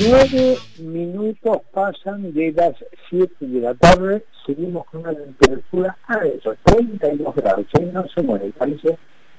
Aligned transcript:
Nueve 0.00 0.56
minutos 0.78 1.58
pasan 1.72 2.32
de 2.32 2.52
las 2.52 2.72
7 3.10 3.34
de 3.40 3.60
la 3.60 3.74
tarde, 3.74 4.24
seguimos 4.46 4.86
con 4.86 5.00
una 5.00 5.12
temperatura 5.12 5.96
a 6.06 6.18
eso, 6.18 6.54
32 6.62 7.34
grados, 7.34 7.66
¿eh? 7.80 7.90
no 7.92 8.06
se 8.08 8.22
muere, 8.22 8.52
parece 8.56 8.96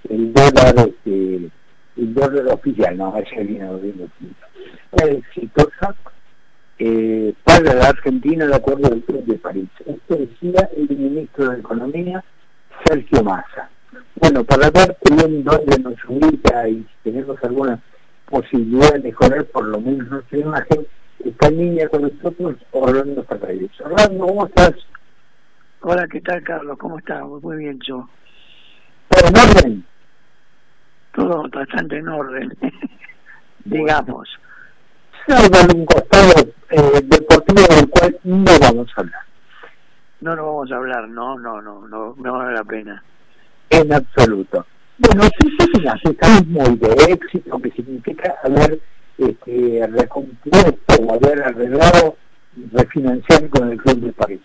el 0.10 0.34
dólar, 0.34 0.76
este, 0.78 1.50
el 1.96 2.14
dólar 2.14 2.48
oficial, 2.54 2.98
no, 2.98 3.16
ese 3.16 3.42
viene 3.44 3.74
viendo 3.78 4.10
exitosa 4.98 5.96
eh, 6.78 7.34
para 7.46 7.74
la 7.76 7.88
Argentina 7.88 8.46
de 8.46 8.56
acuerdo 8.56 8.88
al 8.92 9.02
Club 9.04 9.24
de 9.24 9.38
París. 9.38 9.70
Esto 9.86 10.18
decía 10.18 10.70
el 10.76 10.90
ministro 10.90 11.50
de 11.52 11.60
Economía, 11.60 12.24
Sergio 12.86 13.24
Massa. 13.24 13.70
Bueno, 14.16 14.44
para 14.44 14.70
ver 14.72 14.98
también 15.04 15.42
dónde 15.42 15.80
nos 15.80 15.96
ubica 16.06 16.68
y 16.68 16.80
si 16.80 17.12
tenemos 17.12 17.42
alguna 17.44 17.82
posibilidad 18.30 18.94
de 18.94 19.00
mejorar 19.00 19.46
por 19.46 19.66
lo 19.66 19.82
menos 19.82 20.08
nuestra 20.08 20.38
imagen, 20.38 20.88
está 21.26 21.48
en 21.48 21.58
línea 21.58 21.90
con 21.90 22.04
nosotros 22.04 22.56
Orlando 22.72 23.24
Ferreira. 23.24 23.68
Orlando, 23.84 24.28
¿cómo 24.28 24.46
estás? 24.46 24.74
Hola, 25.82 26.08
¿qué 26.08 26.22
tal, 26.22 26.44
Carlos? 26.44 26.78
¿Cómo 26.78 27.00
estás? 27.00 27.24
Muy 27.24 27.58
bien, 27.58 27.80
yo. 27.86 28.08
¿Todo 29.10 29.28
en 29.28 29.38
orden? 29.38 29.86
Todo 31.16 31.50
bastante 31.50 31.98
en 31.98 32.08
orden, 32.08 32.58
digamos. 33.66 34.30
Salvo 35.28 35.74
un 35.76 35.86
costado 35.86 36.50
eh, 36.70 37.02
deportivo 37.04 37.76
del 37.76 37.90
cual 37.90 38.20
no 38.24 38.60
vamos 38.62 38.92
a 38.96 39.02
hablar. 39.02 39.22
No, 40.22 40.36
no 40.36 40.46
vamos 40.46 40.72
a 40.72 40.76
hablar, 40.76 41.08
no, 41.08 41.40
no, 41.40 41.62
no, 41.62 41.88
no, 41.88 42.16
no 42.18 42.34
vale 42.34 42.54
la 42.54 42.64
pena. 42.64 43.04
En 43.70 43.94
absoluto. 43.94 44.66
Bueno, 45.00 45.24
sí, 45.40 45.48
sí, 45.58 45.86
estamos 46.04 46.48
muy 46.48 46.76
de 46.78 47.14
éxito, 47.14 47.58
que 47.62 47.72
significa 47.72 48.36
haber 48.44 48.82
este, 49.18 49.88
recompuesto 49.88 50.96
o 51.02 51.14
haber 51.14 51.42
arreglado 51.42 52.18
refinanciar 52.74 53.50
con 53.50 53.72
el 53.72 53.78
Club 53.78 54.00
de 54.02 54.12
París. 54.12 54.42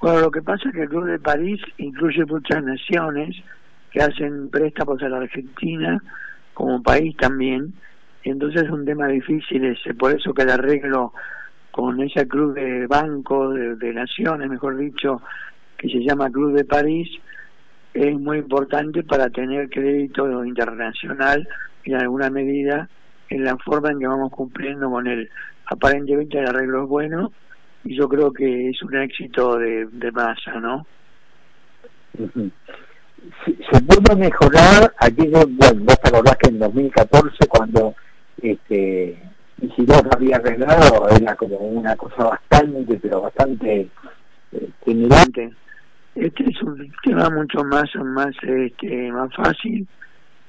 Bueno, 0.00 0.20
lo 0.20 0.30
que 0.30 0.42
pasa 0.42 0.68
es 0.68 0.74
que 0.74 0.82
el 0.82 0.88
Club 0.88 1.06
de 1.06 1.18
París 1.18 1.60
incluye 1.78 2.24
muchas 2.24 2.62
naciones 2.62 3.36
que 3.90 4.00
hacen 4.00 4.48
préstamos 4.48 5.02
a 5.02 5.08
la 5.08 5.18
Argentina 5.18 6.00
como 6.54 6.80
país 6.80 7.16
también, 7.16 7.74
entonces 8.22 8.62
es 8.62 8.70
un 8.70 8.84
tema 8.84 9.08
difícil 9.08 9.64
ese, 9.64 9.92
por 9.94 10.14
eso 10.14 10.32
que 10.32 10.42
el 10.42 10.50
arreglo 10.50 11.12
con 11.72 12.00
ese 12.00 12.28
club 12.28 12.54
de 12.54 12.86
banco, 12.86 13.50
de, 13.50 13.74
de 13.76 13.92
naciones, 13.92 14.48
mejor 14.48 14.76
dicho, 14.76 15.20
que 15.76 15.88
se 15.88 15.98
llama 15.98 16.30
Club 16.30 16.54
de 16.54 16.64
París, 16.64 17.08
es 17.94 18.18
muy 18.18 18.38
importante 18.38 19.02
para 19.02 19.30
tener 19.30 19.68
crédito 19.68 20.44
internacional 20.44 21.48
en 21.84 21.94
alguna 21.96 22.30
medida 22.30 22.88
en 23.28 23.44
la 23.44 23.56
forma 23.58 23.90
en 23.90 24.00
que 24.00 24.06
vamos 24.06 24.30
cumpliendo 24.32 24.90
con 24.90 25.06
el 25.06 25.28
aparentemente 25.66 26.38
el 26.38 26.48
arreglo 26.48 26.84
es 26.84 26.88
bueno 26.88 27.32
y 27.84 27.96
yo 27.96 28.08
creo 28.08 28.32
que 28.32 28.70
es 28.70 28.82
un 28.82 28.96
éxito 28.96 29.56
de, 29.56 29.88
masa, 30.12 30.60
¿no? 30.60 30.86
se 32.16 33.80
pudo 33.82 34.16
mejorar 34.16 34.92
aquello, 34.98 35.44
bueno, 35.46 35.84
vos 35.84 36.00
te 36.00 36.08
acordás 36.08 36.36
que 36.36 36.48
en 36.48 36.58
2014 36.58 37.46
cuando 37.48 37.94
este 38.42 39.18
y 39.62 39.68
si 39.72 39.84
vos 39.84 40.02
había 40.10 40.36
arreglado 40.36 41.08
era 41.10 41.36
como 41.36 41.56
una 41.56 41.94
cosa 41.96 42.24
bastante, 42.24 42.98
pero 43.00 43.22
bastante 43.22 43.88
eh, 44.52 44.68
este 46.14 46.50
es 46.50 46.62
un 46.62 46.92
tema 47.02 47.30
mucho 47.30 47.64
más 47.64 47.88
más 47.96 48.34
este 48.42 49.12
más 49.12 49.34
fácil 49.34 49.86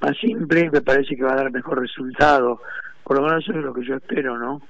más 0.01 0.17
simple 0.17 0.69
me 0.71 0.81
parece 0.81 1.15
que 1.15 1.23
va 1.23 1.33
a 1.33 1.37
dar 1.37 1.51
mejor 1.51 1.79
resultado. 1.79 2.61
Por 3.03 3.17
lo 3.17 3.23
menos 3.23 3.43
eso 3.43 3.57
es 3.57 3.63
lo 3.63 3.73
que 3.73 3.85
yo 3.85 3.95
espero 3.95 4.37
no 4.37 4.61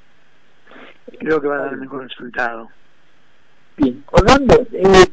creo 1.20 1.42
que 1.42 1.48
va 1.48 1.55
a 1.55 1.65
dar 1.65 1.77
mejor 1.77 2.04
resultado. 2.04 2.70
Bien. 3.77 4.04
Orlando 4.11 4.67
eh, 4.71 5.08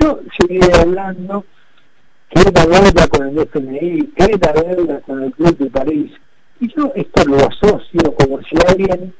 yo 0.00 0.20
seguiré 0.38 0.72
hablando. 0.74 1.44
Que 2.28 2.42
la 2.50 2.66
deuda 2.66 3.06
con 3.06 3.28
el 3.28 3.38
FMI 3.38 4.06
que 4.16 4.38
la 4.38 4.52
deuda 4.52 5.00
con 5.02 5.22
el 5.22 5.32
Club 5.32 5.56
de 5.58 5.70
París 5.70 6.12
y 6.58 6.74
yo 6.74 6.90
esto 6.94 7.24
lo 7.24 7.36
asocio 7.36 8.14
como 8.18 8.40
si 8.42 8.56
alguien 8.66 9.14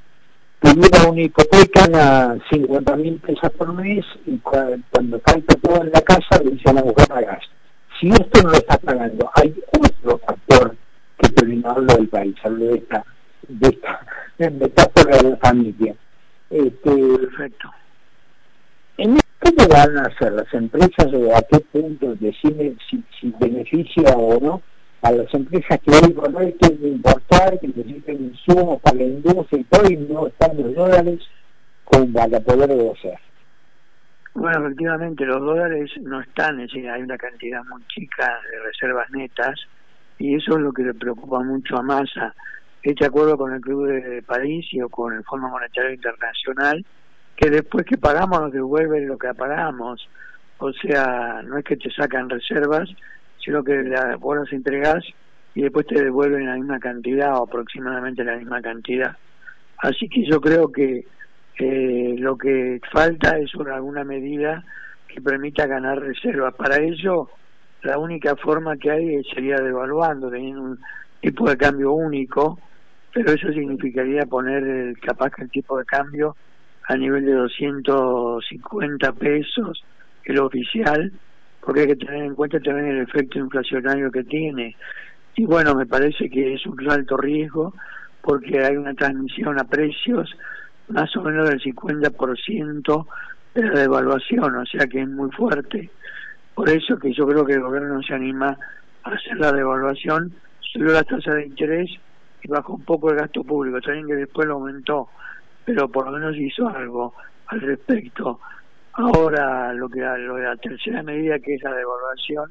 tuviera 0.60 1.10
una 1.10 1.22
hipoteca 1.22 1.84
a 1.94 2.36
50 2.50 2.96
mil 2.96 3.18
pesos 3.20 3.50
por 3.52 3.72
mes 3.72 4.04
y 4.26 4.38
cuando 4.38 5.20
falta 5.20 5.54
todo 5.56 5.82
en 5.82 5.90
la 5.92 6.00
casa 6.02 6.42
le 6.42 6.50
dice 6.50 6.70
a 6.70 6.72
la 6.74 6.82
mujer 6.82 7.08
pagas. 7.08 7.42
Si 8.00 8.08
esto 8.08 8.42
no 8.42 8.50
lo 8.50 8.56
está 8.56 8.76
pagando, 8.78 9.30
hay 9.34 9.54
otro 9.72 10.18
factor 10.18 10.76
que 11.18 11.28
terminó 11.30 11.70
hablo 11.70 11.94
del 11.94 12.08
país, 12.08 12.36
hablo 12.44 12.66
de 12.66 12.74
esta, 12.76 13.04
de 13.48 13.68
esta 13.68 14.06
metáfora 14.50 15.16
de 15.16 15.30
la 15.30 15.36
familia. 15.38 15.94
Este, 16.50 16.90
Perfecto. 16.90 17.70
¿En 18.98 19.18
qué 19.40 19.66
van 19.68 19.98
a 19.98 20.02
hacer 20.02 20.32
las 20.32 20.52
empresas 20.54 21.12
o 21.12 21.36
a 21.36 21.42
qué 21.42 21.60
punto 21.60 22.14
deciden 22.16 22.78
si, 22.88 23.02
si 23.20 23.32
beneficia 23.38 24.16
o 24.16 24.38
no 24.40 24.62
a 25.06 25.12
las 25.12 25.32
empresas 25.34 25.78
que 25.80 25.90
hoy 25.92 26.12
por 26.12 26.34
hoy 26.34 26.52
quieren 26.54 26.94
importar, 26.94 27.60
que 27.60 27.68
necesitan 27.68 28.16
insumos 28.16 28.80
para 28.82 28.96
la 28.96 29.04
industria 29.04 29.60
y 29.60 29.64
todo, 29.64 29.90
y 29.90 29.96
no 29.96 30.26
están 30.26 30.56
los 30.60 30.74
dólares 30.74 31.20
como 31.84 32.12
para 32.12 32.40
poder 32.40 32.72
hacer. 32.72 33.18
Bueno, 34.34 34.66
efectivamente 34.66 35.24
los 35.24 35.40
dólares 35.40 35.90
no 36.02 36.20
están, 36.20 36.60
es 36.60 36.72
decir, 36.72 36.90
hay 36.90 37.02
una 37.02 37.16
cantidad 37.16 37.62
muy 37.66 37.82
chica 37.86 38.38
de 38.50 38.58
reservas 38.64 39.08
netas 39.12 39.60
y 40.18 40.34
eso 40.34 40.56
es 40.56 40.62
lo 40.62 40.72
que 40.72 40.82
le 40.82 40.94
preocupa 40.94 41.38
mucho 41.40 41.76
a 41.76 41.82
Massa. 41.82 42.34
Este 42.82 43.06
acuerdo 43.06 43.38
con 43.38 43.54
el 43.54 43.60
Club 43.60 43.86
de 43.86 44.22
París 44.22 44.66
y 44.72 44.82
o 44.82 44.88
con 44.88 45.14
el 45.14 45.22
Fondo 45.22 45.48
Monetario 45.48 45.94
Internacional, 45.94 46.84
que 47.36 47.48
después 47.48 47.86
que 47.86 47.96
pagamos 47.96 48.40
nos 48.40 48.52
devuelven 48.52 49.06
lo 49.06 49.16
que 49.16 49.32
pagamos. 49.34 50.08
O 50.58 50.72
sea, 50.72 51.42
no 51.44 51.58
es 51.58 51.64
que 51.64 51.76
te 51.76 51.90
sacan 51.90 52.28
reservas, 52.28 52.88
sino 53.46 53.62
que 53.62 53.80
la, 53.84 54.16
vos 54.16 54.36
las 54.36 54.52
entregás 54.52 55.04
y 55.54 55.62
después 55.62 55.86
te 55.86 56.02
devuelven 56.02 56.46
la 56.46 56.56
misma 56.56 56.80
cantidad 56.80 57.38
o 57.38 57.44
aproximadamente 57.44 58.24
la 58.24 58.36
misma 58.36 58.60
cantidad. 58.60 59.16
Así 59.78 60.08
que 60.08 60.26
yo 60.26 60.40
creo 60.40 60.70
que 60.72 61.06
eh, 61.58 62.14
lo 62.18 62.36
que 62.36 62.80
falta 62.92 63.38
es 63.38 63.54
una, 63.54 63.76
alguna 63.76 64.02
medida 64.04 64.64
que 65.06 65.22
permita 65.22 65.66
ganar 65.66 66.00
reservas. 66.00 66.54
Para 66.54 66.76
ello, 66.82 67.30
la 67.82 67.98
única 67.98 68.34
forma 68.34 68.76
que 68.76 68.90
hay 68.90 69.24
sería 69.32 69.56
devaluando, 69.56 70.28
teniendo 70.28 70.62
un 70.62 70.78
tipo 71.20 71.48
de 71.48 71.56
cambio 71.56 71.92
único, 71.92 72.58
pero 73.14 73.32
eso 73.32 73.52
significaría 73.52 74.26
poner 74.26 74.64
el, 74.64 74.98
capaz 74.98 75.30
que 75.30 75.44
el 75.44 75.50
tipo 75.50 75.78
de 75.78 75.84
cambio 75.84 76.36
a 76.88 76.96
nivel 76.96 77.24
de 77.24 77.32
250 77.32 79.12
pesos, 79.12 79.84
el 80.24 80.38
oficial, 80.40 81.12
porque 81.66 81.80
hay 81.80 81.86
que 81.88 81.96
tener 81.96 82.22
en 82.22 82.36
cuenta 82.36 82.60
también 82.60 82.86
el 82.86 83.02
efecto 83.02 83.40
inflacionario 83.40 84.12
que 84.12 84.22
tiene. 84.22 84.76
Y 85.34 85.44
bueno, 85.46 85.74
me 85.74 85.84
parece 85.84 86.30
que 86.30 86.54
es 86.54 86.64
un 86.64 86.88
alto 86.88 87.16
riesgo 87.16 87.74
porque 88.22 88.64
hay 88.64 88.76
una 88.76 88.94
transmisión 88.94 89.58
a 89.58 89.64
precios 89.64 90.32
más 90.88 91.14
o 91.16 91.22
menos 91.22 91.48
del 91.48 91.60
50% 91.60 93.06
de 93.54 93.62
la 93.62 93.80
devaluación, 93.80 94.54
o 94.54 94.64
sea 94.64 94.86
que 94.86 95.00
es 95.00 95.08
muy 95.08 95.28
fuerte. 95.32 95.90
Por 96.54 96.68
eso 96.68 97.00
que 97.00 97.12
yo 97.12 97.26
creo 97.26 97.44
que 97.44 97.54
el 97.54 97.62
gobierno 97.62 98.00
se 98.00 98.14
anima 98.14 98.56
a 99.02 99.10
hacer 99.10 99.36
la 99.36 99.50
devaluación, 99.50 100.32
subió 100.60 100.92
la 100.92 101.02
tasa 101.02 101.34
de 101.34 101.46
interés 101.46 101.90
y 102.44 102.48
bajó 102.48 102.74
un 102.74 102.84
poco 102.84 103.10
el 103.10 103.16
gasto 103.16 103.42
público, 103.42 103.80
también 103.80 104.06
que 104.06 104.14
después 104.14 104.46
lo 104.46 104.54
aumentó, 104.54 105.08
pero 105.64 105.88
por 105.88 106.06
lo 106.06 106.12
menos 106.12 106.36
hizo 106.36 106.68
algo 106.68 107.12
al 107.48 107.60
respecto. 107.60 108.38
Ahora, 108.98 109.74
lo 109.74 109.90
que 109.90 110.00
lo 110.00 110.36
de 110.36 110.44
la 110.44 110.56
tercera 110.56 111.02
medida, 111.02 111.38
que 111.38 111.54
es 111.54 111.62
la 111.62 111.74
devaluación, 111.74 112.50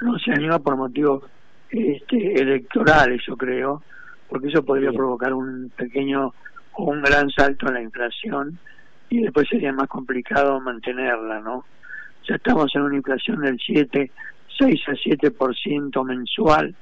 no 0.00 0.18
se 0.18 0.32
anima 0.32 0.58
por 0.58 0.74
motivos 0.74 1.24
este, 1.68 2.40
electorales, 2.40 3.20
yo 3.26 3.36
creo, 3.36 3.82
porque 4.26 4.48
eso 4.48 4.64
podría 4.64 4.90
provocar 4.90 5.34
un 5.34 5.70
pequeño 5.76 6.32
o 6.72 6.84
un 6.84 7.02
gran 7.02 7.28
salto 7.28 7.68
en 7.68 7.74
la 7.74 7.82
inflación 7.82 8.58
y 9.10 9.20
después 9.20 9.48
sería 9.50 9.70
más 9.72 9.88
complicado 9.88 10.58
mantenerla, 10.60 11.40
¿no? 11.40 11.66
Ya 12.26 12.36
estamos 12.36 12.74
en 12.74 12.82
una 12.82 12.96
inflación 12.96 13.42
del 13.42 13.58
7, 13.58 14.10
6 14.58 14.80
a 14.88 14.92
7% 14.92 16.04
mensual, 16.06 16.74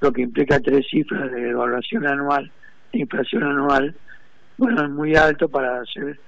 lo 0.00 0.10
que 0.10 0.22
implica 0.22 0.58
tres 0.58 0.86
cifras 0.88 1.30
de 1.30 1.42
devaluación 1.42 2.06
anual, 2.06 2.50
de 2.94 3.00
inflación 3.00 3.42
anual. 3.42 3.94
Bueno, 4.56 4.84
es 4.84 4.90
muy 4.90 5.14
alto 5.14 5.50
para 5.50 5.82
hacer 5.82 6.18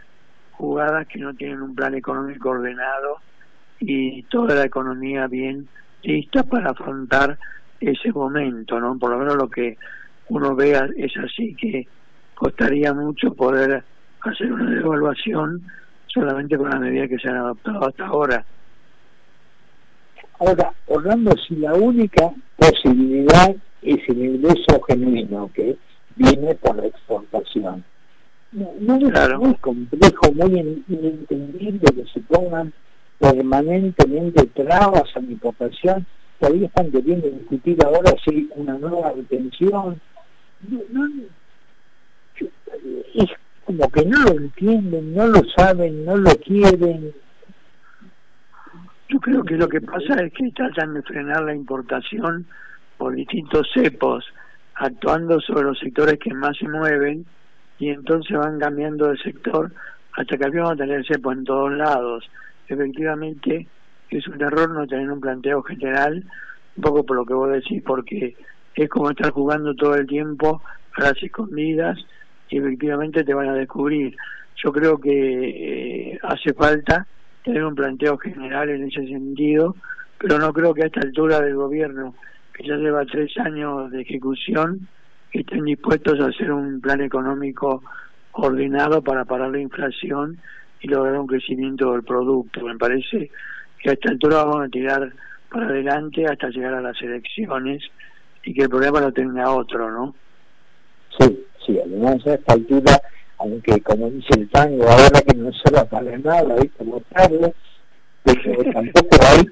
jugadas 0.61 1.07
que 1.09 1.19
no 1.19 1.35
tienen 1.35 1.62
un 1.62 1.75
plan 1.75 1.95
económico 1.95 2.51
ordenado 2.51 3.17
y 3.79 4.23
toda 4.25 4.55
la 4.55 4.65
economía 4.65 5.27
bien 5.27 5.67
lista 6.03 6.43
para 6.43 6.71
afrontar 6.71 7.39
ese 7.81 8.12
momento, 8.12 8.79
¿no? 8.79 8.99
Por 8.99 9.11
lo 9.11 9.19
menos 9.19 9.37
lo 9.37 9.49
que 9.49 9.79
uno 10.29 10.55
vea 10.55 10.87
es 10.97 11.17
así, 11.17 11.55
que 11.55 11.89
costaría 12.35 12.93
mucho 12.93 13.33
poder 13.35 13.83
hacer 14.23 14.53
una 14.53 14.71
devaluación 14.71 15.62
solamente 16.07 16.59
con 16.59 16.69
las 16.69 16.81
medidas 16.81 17.09
que 17.09 17.19
se 17.19 17.29
han 17.29 17.37
adoptado 17.37 17.89
hasta 17.89 18.07
ahora. 18.07 18.45
Ahora, 20.39 20.73
Orlando, 20.87 21.35
si 21.37 21.57
la 21.57 21.75
única 21.75 22.31
posibilidad 22.57 23.55
es 23.83 24.09
el 24.09 24.25
ingreso 24.25 24.81
genuino, 24.87 25.51
que 25.55 25.77
viene 26.17 26.55
por 26.55 26.77
la 26.77 26.87
exportación. 26.87 27.83
No, 28.52 28.97
es 28.97 29.38
muy 29.38 29.55
complejo, 29.56 30.32
muy 30.35 30.82
inentendible 30.88 31.81
que 31.94 32.05
se 32.12 32.20
pongan 32.20 32.73
permanentemente 33.19 34.47
trabas 34.47 35.05
a 35.14 35.20
mi 35.20 35.35
importación. 35.35 36.05
Todavía 36.41 36.67
están 36.67 36.91
queriendo 36.91 37.29
discutir 37.29 37.79
ahora 37.85 38.12
si 38.25 38.50
una 38.56 38.76
nueva 38.76 39.12
detención. 39.12 40.00
es 43.14 43.31
como 43.64 43.88
que 43.91 44.05
no 44.05 44.25
lo 44.25 44.32
entienden, 44.32 45.14
no 45.14 45.26
lo 45.29 45.43
saben, 45.56 46.05
no 46.05 46.17
lo 46.17 46.31
quieren. 46.37 47.12
Yo 49.08 49.20
creo 49.20 49.44
que 49.44 49.56
lo 49.56 49.69
que 49.69 49.81
pasa 49.81 50.25
es 50.25 50.32
que 50.32 50.50
tratan 50.50 50.94
de 50.94 51.02
frenar 51.02 51.44
la 51.44 51.55
importación 51.55 52.47
por 52.99 53.14
distintos 53.14 53.69
cepos, 53.73 54.25
actuando 54.75 55.41
sobre 55.41 55.64
los 55.64 55.79
sectores 55.79 56.19
que 56.19 56.35
más 56.35 56.56
se 56.56 56.67
mueven 56.67 57.26
y 57.81 57.88
entonces 57.88 58.37
van 58.37 58.61
cambiando 58.61 59.09
de 59.09 59.17
sector 59.17 59.73
hasta 60.12 60.37
que 60.37 60.50
vamos 60.50 60.73
a 60.73 60.77
tener 60.77 61.05
cepo 61.06 61.32
en 61.32 61.44
todos 61.44 61.73
lados. 61.73 62.31
Efectivamente, 62.69 63.67
es 64.11 64.29
un 64.29 64.41
error 64.41 64.71
no 64.71 64.87
tener 64.87 65.11
un 65.11 65.21
planteo 65.21 65.62
general, 65.62 66.23
un 66.77 66.82
poco 66.82 67.05
por 67.05 67.17
lo 67.17 67.25
que 67.25 67.35
vos 67.35 67.50
decís, 67.50 67.82
porque 67.85 68.37
es 68.75 68.88
como 68.91 69.11
estar 69.11 69.31
jugando 69.31 69.75
todo 69.75 69.94
el 69.94 70.06
tiempo 70.06 70.62
a 70.97 71.03
las 71.03 71.23
escondidas 71.23 71.99
y 72.50 72.59
efectivamente 72.59 73.25
te 73.25 73.32
van 73.32 73.49
a 73.49 73.55
descubrir. 73.55 74.15
Yo 74.62 74.73
creo 74.73 74.99
que 74.99 76.12
eh, 76.12 76.19
hace 76.23 76.53
falta 76.53 77.06
tener 77.43 77.65
un 77.65 77.75
planteo 77.75 78.19
general 78.19 78.69
en 78.69 78.85
ese 78.85 79.06
sentido, 79.06 79.75
pero 80.19 80.38
no 80.38 80.53
creo 80.53 80.75
que 80.75 80.83
a 80.83 80.87
esta 80.87 81.00
altura 81.00 81.41
del 81.41 81.55
gobierno, 81.55 82.15
que 82.53 82.69
ya 82.69 82.76
lleva 82.76 83.06
tres 83.06 83.33
años 83.38 83.91
de 83.91 84.03
ejecución, 84.03 84.87
estén 85.32 85.65
dispuestos 85.65 86.21
a 86.21 86.27
hacer 86.27 86.50
un 86.53 86.81
plan 86.81 87.00
económico 87.00 87.82
ordenado 88.32 89.03
para 89.03 89.25
parar 89.25 89.50
la 89.50 89.61
inflación 89.61 90.38
y 90.81 90.88
lograr 90.88 91.19
un 91.19 91.27
crecimiento 91.27 91.93
del 91.93 92.03
producto. 92.03 92.62
Me 92.62 92.77
parece 92.77 93.31
que 93.79 93.91
a 93.91 93.93
esta 93.93 94.11
altura 94.11 94.44
vamos 94.44 94.67
a 94.67 94.69
tirar 94.69 95.12
para 95.50 95.67
adelante 95.67 96.25
hasta 96.27 96.49
llegar 96.49 96.75
a 96.75 96.81
las 96.81 97.00
elecciones 97.03 97.82
y 98.44 98.55
que 98.55 98.62
el 98.62 98.69
problema 98.69 99.00
lo 99.00 99.12
tenga 99.12 99.50
otro, 99.50 99.91
¿no? 99.91 100.15
Sí, 101.19 101.44
sí, 101.67 101.79
además 101.79 102.26
a 102.26 102.35
esta 102.35 102.55
altura, 102.55 103.00
aunque 103.38 103.81
como 103.83 104.11
dice 104.11 104.38
el 104.38 104.49
tango, 104.49 104.85
ahora 104.85 105.21
que 105.23 105.37
no 105.37 105.53
se 105.53 105.75
va 105.75 105.85
para 105.85 106.17
nada, 106.19 106.55
hay 106.59 106.69
que 106.69 106.85
votarlo, 106.85 107.53
pero 108.23 108.73
tampoco 108.73 109.17
hay 109.29 109.44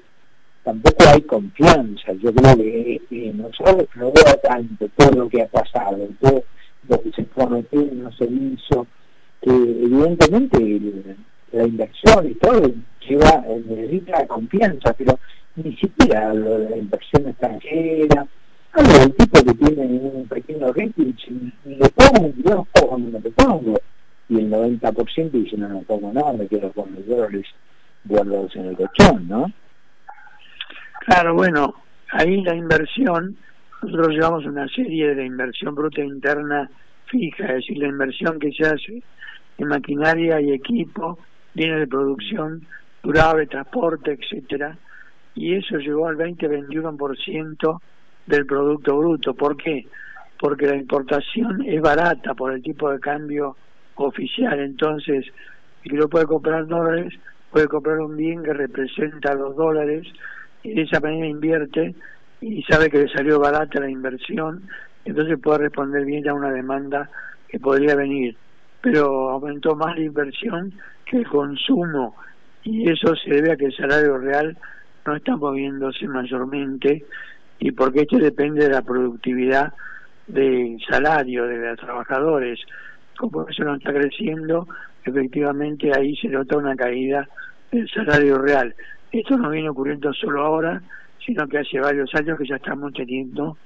tampoco 0.63 1.03
hay 1.07 1.21
confianza. 1.21 2.13
Yo 2.13 2.33
creo 2.33 2.57
que 2.57 3.01
eh, 3.11 3.33
no 3.33 4.11
veo 4.11 4.35
tanto 4.43 4.89
todo 4.95 5.11
lo 5.11 5.29
que 5.29 5.41
ha 5.41 5.47
pasado, 5.47 6.07
todo 6.19 6.43
lo 6.87 7.01
que 7.01 7.11
se 7.11 7.23
prometió 7.23 7.81
y 7.81 7.95
no 7.95 8.11
se 8.13 8.25
hizo, 8.25 8.87
que 9.41 9.51
evidentemente 9.51 10.57
la 11.51 11.63
inversión 11.63 12.29
y 12.29 12.35
todo 12.35 12.71
lleva, 13.07 13.43
necesita 13.65 14.27
confianza, 14.27 14.93
pero 14.93 15.19
ni 15.55 15.75
siquiera 15.77 16.33
lo 16.33 16.59
de 16.59 16.69
la 16.69 16.77
inversión 16.77 17.27
extranjera, 17.27 18.27
algo 18.73 18.93
del 18.99 19.15
tipo 19.15 19.43
que 19.43 19.53
tiene 19.53 19.85
un 19.85 20.27
pequeño 20.27 20.71
rating, 20.73 21.13
ni 21.65 21.75
le 21.75 21.89
pongo, 21.89 22.31
yo 22.43 22.67
no 22.97 23.19
te 23.19 23.31
pongo, 23.31 23.79
y 24.29 24.37
el 24.37 24.51
90% 24.51 25.31
dice, 25.31 25.57
no, 25.57 25.69
no 25.69 25.81
pongo 25.81 26.13
nada, 26.13 26.33
me 26.33 26.47
quedo 26.47 26.71
con 26.71 26.93
los 26.93 27.05
dólares 27.07 27.45
guardados 28.05 28.55
en 28.55 28.65
el 28.65 28.75
colchón, 28.75 29.27
¿no? 29.27 29.51
Claro, 31.09 31.33
bueno, 31.33 31.73
ahí 32.11 32.43
la 32.43 32.53
inversión, 32.53 33.35
nosotros 33.81 34.09
llevamos 34.09 34.45
una 34.45 34.67
serie 34.67 35.15
de 35.15 35.25
inversión 35.25 35.73
bruta 35.73 36.01
interna 36.01 36.69
fija, 37.07 37.45
es 37.45 37.55
decir, 37.55 37.79
la 37.79 37.87
inversión 37.87 38.37
que 38.37 38.51
se 38.51 38.67
hace 38.67 39.01
en 39.57 39.67
maquinaria 39.67 40.39
y 40.39 40.51
equipo, 40.51 41.17
bienes 41.55 41.79
de 41.79 41.87
producción 41.87 42.63
durable, 43.01 43.47
transporte, 43.47 44.19
etcétera, 44.21 44.77
y 45.33 45.55
eso 45.55 45.79
llegó 45.79 46.07
al 46.07 46.15
20-21% 46.15 47.81
del 48.27 48.45
Producto 48.45 48.95
Bruto. 48.99 49.33
¿Por 49.33 49.57
qué? 49.57 49.87
Porque 50.37 50.67
la 50.67 50.75
importación 50.75 51.63
es 51.65 51.81
barata 51.81 52.35
por 52.35 52.53
el 52.53 52.61
tipo 52.61 52.87
de 52.91 52.99
cambio 52.99 53.57
oficial, 53.95 54.59
entonces, 54.59 55.25
el 55.83 55.91
que 55.91 55.97
lo 55.97 56.07
puede 56.07 56.27
comprar 56.27 56.67
dólares, 56.67 57.15
puede 57.49 57.67
comprar 57.67 57.97
un 57.97 58.15
bien 58.15 58.43
que 58.43 58.53
representa 58.53 59.33
los 59.33 59.55
dólares 59.55 60.05
y 60.63 60.73
de 60.73 60.81
esa 60.83 60.99
manera 60.99 61.27
invierte 61.27 61.95
y 62.41 62.63
sabe 62.63 62.89
que 62.89 62.99
le 62.99 63.09
salió 63.09 63.39
barata 63.39 63.79
la 63.79 63.89
inversión, 63.89 64.63
entonces 65.05 65.39
puede 65.41 65.59
responder 65.59 66.05
bien 66.05 66.27
a 66.27 66.33
una 66.33 66.51
demanda 66.51 67.09
que 67.47 67.59
podría 67.59 67.95
venir. 67.95 68.35
Pero 68.81 69.29
aumentó 69.29 69.75
más 69.75 69.97
la 69.97 70.05
inversión 70.05 70.73
que 71.05 71.17
el 71.17 71.27
consumo 71.27 72.15
y 72.63 72.89
eso 72.89 73.15
se 73.15 73.31
debe 73.31 73.51
a 73.51 73.57
que 73.57 73.65
el 73.65 73.75
salario 73.75 74.17
real 74.17 74.57
no 75.05 75.15
está 75.15 75.35
moviéndose 75.35 76.07
mayormente 76.07 77.03
y 77.59 77.71
porque 77.71 78.01
esto 78.01 78.17
depende 78.17 78.65
de 78.65 78.71
la 78.71 78.81
productividad 78.81 79.73
del 80.27 80.79
salario 80.87 81.45
de 81.45 81.57
los 81.57 81.79
trabajadores. 81.79 82.59
Como 83.17 83.47
eso 83.49 83.63
no 83.63 83.75
está 83.75 83.91
creciendo, 83.91 84.67
efectivamente 85.03 85.91
ahí 85.93 86.15
se 86.15 86.29
nota 86.29 86.57
una 86.57 86.75
caída 86.75 87.27
del 87.71 87.89
salario 87.89 88.37
real. 88.37 88.73
Esto 89.11 89.37
no 89.37 89.49
viene 89.49 89.69
ocurriendo 89.69 90.13
solo 90.13 90.45
ahora, 90.45 90.81
sino 91.25 91.47
que 91.47 91.59
hace 91.59 91.79
varios 91.79 92.13
años 92.15 92.37
que 92.37 92.47
ya 92.47 92.57
estamos 92.57 92.93
teniendo 92.93 93.57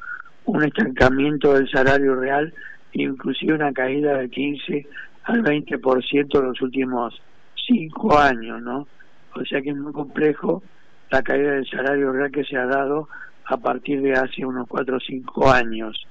un 0.45 0.63
estancamiento 0.63 1.53
del 1.53 1.69
salario 1.69 2.15
real, 2.15 2.53
inclusive 2.93 3.53
una 3.53 3.73
caída 3.73 4.17
del 4.17 4.29
15 4.29 4.87
al 5.23 5.43
20% 5.43 6.39
en 6.39 6.45
los 6.45 6.61
últimos 6.61 7.21
cinco 7.67 8.17
años, 8.17 8.61
¿no? 8.61 8.87
O 9.35 9.45
sea 9.45 9.61
que 9.61 9.69
es 9.69 9.77
muy 9.77 9.93
complejo 9.93 10.63
la 11.09 11.21
caída 11.21 11.51
del 11.51 11.67
salario 11.69 12.11
real 12.11 12.31
que 12.31 12.43
se 12.43 12.57
ha 12.57 12.65
dado 12.65 13.07
a 13.45 13.57
partir 13.57 14.01
de 14.01 14.13
hace 14.13 14.45
unos 14.45 14.67
cuatro 14.67 14.97
o 14.97 14.99
cinco 14.99 15.49
años. 15.49 16.05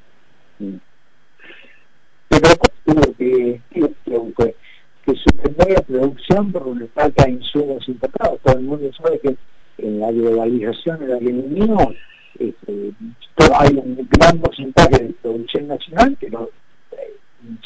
Que, 3.19 3.61
que, 3.70 4.55
que 5.04 5.14
suspender 5.14 5.70
la 5.70 5.82
producción 5.82 6.52
porque 6.52 6.81
le 6.81 6.87
falta 6.88 7.28
insumos 7.28 7.88
importados. 7.88 8.40
Todo 8.43 8.58
el 8.58 8.64
mundo 8.64 8.90
sabe 8.94 9.19
que 9.20 9.37
en 9.78 10.00
la 10.00 10.12
globalización 10.12 11.00
del 11.00 11.12
aluminio 11.12 11.94
este, 12.38 12.93
hay 13.54 13.75
un 13.75 14.08
gran 14.10 14.38
porcentaje 14.38 14.98
de 14.98 15.15
producción 15.22 15.69
nacional 15.69 16.17
que 16.19 16.31
no 16.31 16.48
eh, 16.93 17.17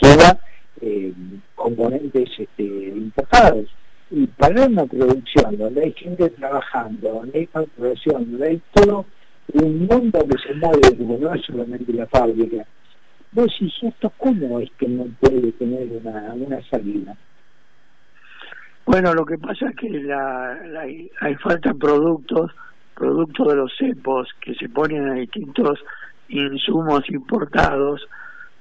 lleva 0.00 0.38
eh, 0.80 1.12
componentes 1.54 2.30
este, 2.38 2.62
importados. 2.62 3.68
Y 4.10 4.26
para 4.26 4.66
una 4.66 4.86
producción 4.86 5.58
donde 5.58 5.84
hay 5.84 5.92
gente 5.92 6.30
trabajando, 6.30 7.08
donde 7.12 7.40
hay 7.40 7.46
facturación, 7.46 8.30
donde 8.30 8.48
hay 8.48 8.62
todo 8.72 9.04
un 9.52 9.86
mundo 9.86 10.26
que 10.28 10.38
se 10.38 10.54
mueve, 10.54 10.96
como 10.96 11.18
no 11.18 11.34
es 11.34 11.44
solamente 11.44 11.92
la 11.92 12.06
fábrica, 12.06 12.66
vos 13.36 13.52
decís, 13.52 13.74
¿esto 13.82 14.10
cómo 14.16 14.58
es 14.60 14.70
que 14.78 14.88
no 14.88 15.04
puede 15.20 15.52
tener 15.52 15.86
una, 16.02 16.32
una 16.34 16.62
salida? 16.70 17.14
Bueno, 18.86 19.12
lo 19.12 19.26
que 19.26 19.36
pasa 19.36 19.68
es 19.68 19.76
que 19.76 19.90
la, 19.90 20.58
hay 21.20 21.34
falta 21.42 21.74
productos, 21.74 22.50
productos 22.94 23.48
de 23.48 23.56
los 23.56 23.76
cepos 23.76 24.28
que 24.40 24.54
se 24.54 24.70
ponen 24.70 25.08
a 25.08 25.14
distintos 25.14 25.78
insumos 26.28 27.02
importados 27.10 28.08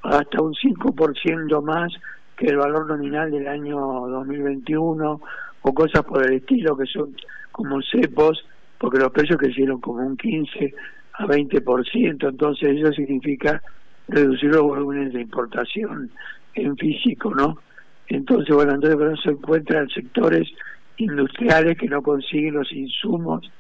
hasta 0.04 0.42
un 0.42 0.54
5% 0.54 1.64
más 1.64 1.94
que 2.36 2.48
el 2.48 2.58
valor 2.58 2.88
nominal 2.88 3.32
del 3.32 3.48
año 3.48 3.78
2021 3.78 5.22
o 5.62 5.74
cosas 5.74 6.04
por 6.04 6.26
el 6.26 6.34
estilo 6.34 6.76
que 6.76 6.86
son 6.86 7.16
como 7.52 7.82
cepos 7.82 8.46
porque 8.78 9.00
los 9.00 9.12
precios 9.12 9.40
crecieron 9.40 9.80
como 9.80 10.06
un 10.06 10.18
15 10.18 10.74
a 11.14 11.26
20%, 11.28 12.30
entonces 12.30 12.78
eso 12.78 12.92
significa 12.92 13.62
reducir 14.08 14.52
los 14.52 14.62
volúmenes 14.62 15.14
de 15.14 15.22
importación 15.22 16.12
en 16.54 16.78
físico, 16.78 17.34
¿no? 17.34 17.58
Entonces, 18.08 18.54
bueno, 18.56 18.74
entonces 18.74 18.98
bueno, 18.98 19.18
se 19.18 19.32
encuentran 19.32 19.90
sectores 19.90 20.48
industriales 20.98 21.78
que 21.78 21.88
no 21.88 22.02
consiguen 22.02 22.56
los 22.56 22.72
insumos 22.72 23.52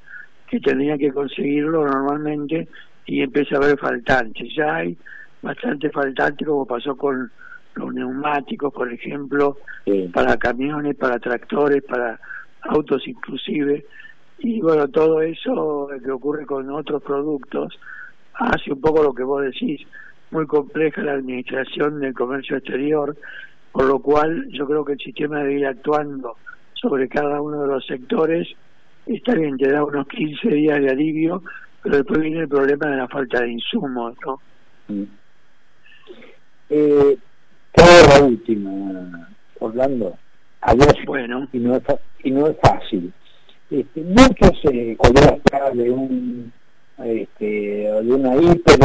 que 0.47 0.59
tendrían 0.59 0.99
que 0.99 1.11
conseguirlo 1.11 1.85
normalmente 1.85 2.67
y 3.05 3.21
empieza 3.21 3.55
a 3.55 3.59
haber 3.59 3.77
faltantes. 3.77 4.53
Ya 4.55 4.75
hay 4.75 4.97
bastante 5.41 5.89
faltantes 5.89 6.47
como 6.47 6.65
pasó 6.65 6.95
con 6.95 7.31
los 7.75 7.93
neumáticos, 7.93 8.73
por 8.73 8.91
ejemplo, 8.91 9.57
para 10.13 10.37
camiones, 10.37 10.95
para 10.95 11.19
tractores, 11.19 11.83
para 11.83 12.19
autos 12.61 13.07
inclusive. 13.07 13.85
Y 14.39 14.61
bueno, 14.61 14.87
todo 14.87 15.21
eso 15.21 15.89
que 16.03 16.11
ocurre 16.11 16.45
con 16.45 16.69
otros 16.69 17.01
productos 17.03 17.77
hace 18.33 18.71
un 18.71 18.81
poco 18.81 19.03
lo 19.03 19.13
que 19.13 19.23
vos 19.23 19.41
decís, 19.43 19.81
muy 20.31 20.45
compleja 20.47 21.01
la 21.01 21.13
administración 21.13 21.99
del 21.99 22.13
comercio 22.13 22.57
exterior 22.57 23.15
por 23.75 23.87
lo 23.87 23.99
cual 23.99 24.47
yo 24.53 24.65
creo 24.65 24.85
que 24.85 24.93
el 24.93 24.99
sistema 24.99 25.39
debe 25.39 25.59
ir 25.59 25.67
actuando 25.67 26.37
sobre 26.75 27.09
cada 27.09 27.41
uno 27.41 27.63
de 27.63 27.67
los 27.67 27.85
sectores. 27.85 28.47
Está 29.05 29.35
bien, 29.35 29.57
te 29.57 29.69
da 29.69 29.83
unos 29.83 30.07
15 30.07 30.47
días 30.47 30.79
de 30.79 30.91
alivio, 30.91 31.43
pero 31.83 31.97
después 31.97 32.21
viene 32.21 32.39
el 32.39 32.47
problema 32.47 32.87
de 32.87 32.95
la 32.95 33.09
falta 33.09 33.41
de 33.41 33.51
insumos, 33.51 34.15
¿no? 34.25 34.39
Mm. 34.87 35.03
Eh, 36.69 37.17
la 37.75 38.23
última, 38.23 39.29
Orlando. 39.59 40.17
Adiós. 40.61 40.95
Bueno. 41.05 41.49
Y 41.51 41.59
no 41.59 41.75
es, 41.75 41.83
y 42.23 42.31
no 42.31 42.47
es 42.47 42.55
fácil. 42.61 43.11
Este, 43.69 44.01
muchos 44.03 44.57
eh, 44.71 44.95
colegas 44.97 45.75
de 45.75 45.91
un 45.91 46.53
este, 47.03 47.45
de 47.45 48.13
una 48.13 48.35
hiper 48.35 48.79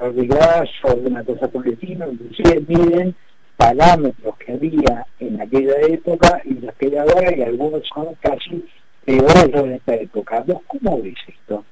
o 0.00 0.12
de 0.12 1.06
una 1.06 1.24
cosa 1.24 1.48
por 1.48 1.66
el 1.66 1.74
estilo, 1.74 2.10
inclusive 2.10 2.64
miden 2.66 3.14
parámetros 3.56 4.36
que 4.38 4.52
había 4.52 5.06
en 5.20 5.40
aquella 5.40 5.80
época 5.88 6.40
y 6.44 6.54
los 6.54 6.74
que 6.74 6.86
hay 6.86 6.96
ahora 6.96 7.36
y 7.36 7.42
algunos 7.42 7.82
son 7.94 8.08
casi 8.20 8.64
peores 9.04 9.54
en 9.54 9.72
esta 9.72 9.94
época. 9.94 10.42
¿Vos 10.46 10.62
cómo 10.66 11.00
ves 11.02 11.14
esto? 11.28 11.64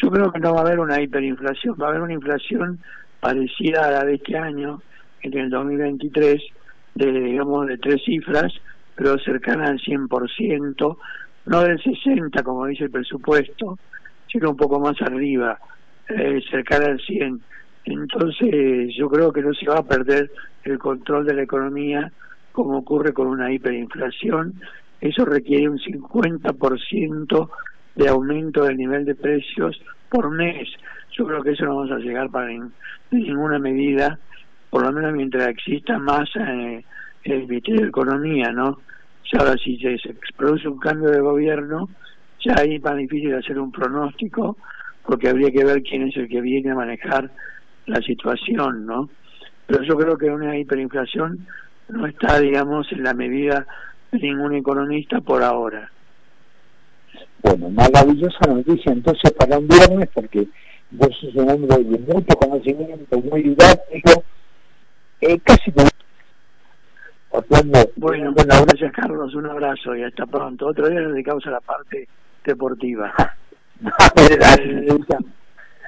Yo 0.00 0.10
creo 0.10 0.30
que 0.30 0.38
no 0.38 0.54
va 0.54 0.60
a 0.60 0.62
haber 0.62 0.78
una 0.78 1.00
hiperinflación, 1.00 1.76
va 1.80 1.86
a 1.86 1.88
haber 1.90 2.02
una 2.02 2.12
inflación 2.12 2.78
parecida 3.20 3.86
a 3.86 3.90
la 3.90 4.04
de 4.04 4.14
este 4.14 4.38
año, 4.38 4.80
en 5.22 5.36
el 5.36 5.50
2023, 5.50 6.40
de, 6.94 7.10
digamos, 7.10 7.66
de 7.66 7.78
tres 7.78 8.02
cifras, 8.04 8.52
pero 8.94 9.18
cercana 9.18 9.66
al 9.66 9.80
100%, 9.80 10.96
no 11.46 11.62
del 11.62 11.78
60% 11.78 12.42
como 12.44 12.66
dice 12.66 12.84
el 12.84 12.90
presupuesto, 12.90 13.78
sino 14.30 14.50
un 14.50 14.56
poco 14.56 14.78
más 14.80 15.00
arriba, 15.02 15.58
eh, 16.08 16.40
cercana 16.50 16.86
al 16.86 17.00
100%. 17.00 17.40
Entonces 17.84 18.94
yo 18.96 19.08
creo 19.08 19.32
que 19.32 19.40
no 19.40 19.54
se 19.54 19.66
va 19.66 19.78
a 19.78 19.82
perder 19.82 20.30
el 20.64 20.78
control 20.78 21.24
de 21.26 21.34
la 21.34 21.42
economía 21.42 22.12
como 22.52 22.78
ocurre 22.78 23.12
con 23.12 23.28
una 23.28 23.52
hiperinflación. 23.52 24.60
Eso 25.00 25.24
requiere 25.24 25.68
un 25.68 25.78
50% 25.78 27.50
de 27.94 28.08
aumento 28.08 28.64
del 28.64 28.76
nivel 28.76 29.04
de 29.04 29.14
precios 29.14 29.80
por 30.10 30.30
mes. 30.30 30.68
Yo 31.12 31.26
creo 31.26 31.42
que 31.42 31.52
eso 31.52 31.64
no 31.64 31.76
vamos 31.76 31.92
a 31.92 31.98
llegar 31.98 32.30
para 32.30 32.50
ninguna 33.10 33.58
medida, 33.58 34.18
por 34.70 34.82
lo 34.82 34.92
menos 34.92 35.14
mientras 35.14 35.48
exista 35.48 35.98
más 35.98 36.28
eh, 36.36 36.84
el 37.24 37.46
Ministerio 37.46 37.82
de 37.82 37.88
Economía, 37.88 38.52
¿no? 38.52 38.80
Y 39.30 39.36
ahora 39.38 39.54
si 39.62 39.76
se, 39.78 39.98
se 39.98 40.14
produce 40.36 40.68
un 40.68 40.78
cambio 40.78 41.10
de 41.10 41.20
gobierno, 41.20 41.88
ya 42.44 42.54
ahí 42.58 42.76
es 42.76 42.82
más 42.82 42.96
difícil 42.96 43.34
hacer 43.34 43.58
un 43.58 43.72
pronóstico, 43.72 44.56
porque 45.04 45.28
habría 45.28 45.50
que 45.50 45.64
ver 45.64 45.82
quién 45.82 46.08
es 46.08 46.16
el 46.16 46.28
que 46.28 46.40
viene 46.40 46.70
a 46.70 46.74
manejar 46.74 47.30
la 47.86 48.00
situación, 48.02 48.86
¿no? 48.86 49.08
Pero 49.66 49.82
yo 49.82 49.96
creo 49.96 50.16
que 50.16 50.26
una 50.26 50.56
hiperinflación 50.56 51.46
no 51.88 52.06
está, 52.06 52.38
digamos, 52.40 52.90
en 52.92 53.02
la 53.02 53.14
medida 53.14 53.66
de 54.12 54.18
ningún 54.18 54.54
economista 54.54 55.20
por 55.20 55.42
ahora. 55.42 55.90
Bueno, 57.42 57.70
maravillosa 57.70 58.46
noticia 58.48 58.92
entonces 58.92 59.32
para 59.32 59.58
un 59.58 59.68
viernes, 59.68 60.08
porque 60.12 60.46
vos 60.90 61.08
sos 61.20 61.34
un 61.34 61.50
hombre 61.50 61.76
de 61.78 61.98
mucho 61.98 62.36
conocimiento, 62.36 63.20
muy 63.20 63.42
didáctico, 63.42 64.24
eh, 65.20 65.38
casi 65.40 65.72
como... 65.72 65.88
Bueno, 67.96 68.32
gracias 68.34 68.92
Carlos, 68.92 69.34
un 69.34 69.46
abrazo 69.46 69.94
y 69.94 70.02
hasta 70.02 70.26
pronto. 70.26 70.66
Otro 70.66 70.88
día 70.88 71.00
nos 71.00 71.12
dedicamos 71.12 71.46
a 71.46 71.50
la 71.50 71.60
parte 71.60 72.08
deportiva. 72.48 73.12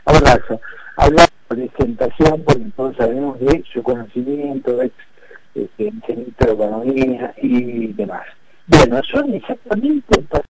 abrazo. 0.04 0.60
Hablamos 0.96 1.30
de 1.48 1.56
presentación, 1.56 2.42
porque 2.44 2.64
todos 2.76 2.96
sabemos 2.96 3.40
de 3.40 3.64
su 3.72 3.82
conocimiento, 3.82 4.76
de 4.76 4.92
este, 5.54 5.92
de 6.14 6.52
economía 6.52 7.34
y 7.42 7.88
demás. 7.94 8.26
Bueno, 8.66 9.00
son 9.10 9.34
exactamente 9.34 10.22